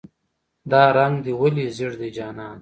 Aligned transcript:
"دا 0.71 0.83
رنګ 0.97 1.15
دې 1.25 1.33
ولې 1.39 1.65
زیړ 1.75 1.91
دی 1.99 2.09
جانانه". 2.15 2.59